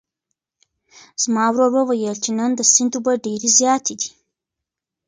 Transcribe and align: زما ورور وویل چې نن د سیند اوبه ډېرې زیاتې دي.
زما 1.23 1.45
ورور 1.55 1.71
وویل 1.75 2.15
چې 2.23 2.31
نن 2.39 2.49
د 2.55 2.61
سیند 2.73 2.93
اوبه 2.97 3.13
ډېرې 3.25 3.49
زیاتې 3.59 3.93
دي. 3.99 4.09